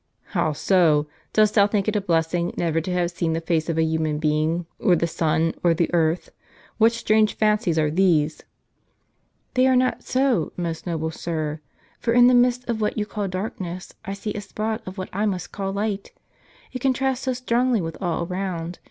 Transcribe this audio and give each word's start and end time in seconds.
"How 0.29 0.51
so? 0.53 1.05
dost 1.31 1.53
thou 1.53 1.67
think 1.67 1.87
it 1.87 1.95
a 1.95 2.01
blessing 2.01 2.55
never 2.57 2.81
to 2.81 2.91
have 2.91 3.11
seen 3.11 3.33
the 3.33 3.39
face 3.39 3.69
of 3.69 3.77
a 3.77 3.83
human 3.83 4.17
being, 4.17 4.65
or 4.79 4.95
the 4.95 5.05
sun, 5.05 5.53
or 5.63 5.75
the 5.75 5.93
earth? 5.93 6.31
What 6.79 6.91
strange 6.91 7.35
fancies 7.35 7.77
are 7.77 7.91
these?" 7.91 8.41
"They 9.53 9.67
are 9.67 9.75
not 9.75 10.01
so, 10.01 10.53
most 10.57 10.87
noble 10.87 11.11
sir. 11.11 11.61
For 11.99 12.13
in 12.15 12.25
the 12.25 12.33
midst 12.33 12.67
of 12.67 12.81
what 12.81 12.97
you 12.97 13.05
call 13.05 13.27
darkness, 13.27 13.93
I 14.03 14.13
see 14.13 14.33
a 14.33 14.41
spot 14.41 14.81
of 14.87 14.97
what 14.97 15.09
I 15.13 15.27
must 15.27 15.51
call 15.51 15.71
light, 15.71 16.11
it 16.73 16.79
contrasts 16.79 17.21
so 17.21 17.33
strongly 17.33 17.79
with 17.79 17.95
all 18.01 18.25
around. 18.25 18.79